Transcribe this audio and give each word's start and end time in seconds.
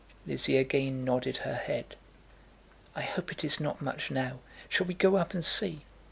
Lizzie 0.25 0.57
again 0.57 1.05
nodded 1.05 1.37
her 1.37 1.53
head. 1.53 1.95
"I 2.95 3.03
hope 3.03 3.31
it 3.31 3.43
is 3.43 3.59
not 3.59 3.83
much 3.83 4.09
now. 4.09 4.39
Shall 4.67 4.87
we 4.87 4.95
go 4.95 5.15
up 5.15 5.35
and 5.35 5.45
see?" 5.45 5.81